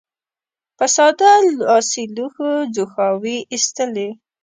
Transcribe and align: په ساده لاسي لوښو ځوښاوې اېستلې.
په 0.77 0.85
ساده 0.95 1.31
لاسي 1.59 2.03
لوښو 2.15 2.49
ځوښاوې 2.73 3.37
اېستلې. 3.53 4.09